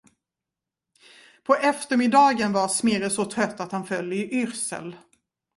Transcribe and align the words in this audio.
På 1.43 1.55
eftermiddagen 1.55 2.53
var 2.53 2.67
Smirre 2.67 3.09
så 3.09 3.25
trött, 3.25 3.59
att 3.59 3.71
han 3.71 3.87
föll 3.87 4.13
i 4.13 4.31
yrsel. 4.41 4.95